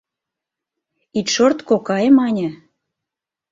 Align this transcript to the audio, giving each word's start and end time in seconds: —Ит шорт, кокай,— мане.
—Ит 1.19 1.27
шорт, 1.35 1.59
кокай,— 1.69 2.05
мане. 2.17 2.49